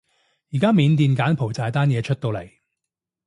[0.51, 2.49] 而家緬甸柬埔寨單嘢出到嚟